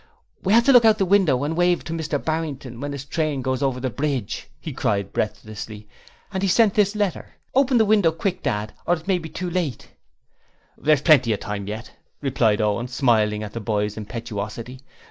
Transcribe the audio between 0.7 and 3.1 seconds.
look out of the window and wave to Mr Barrington when his